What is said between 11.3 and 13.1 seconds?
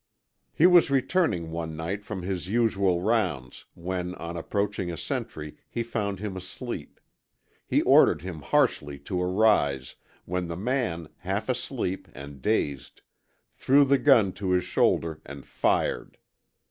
asleep, and dazed,